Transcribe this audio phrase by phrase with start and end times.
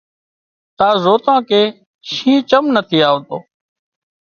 [0.77, 1.61] تار زوتان ڪي
[2.11, 3.37] شينهن چم نٿي آوتو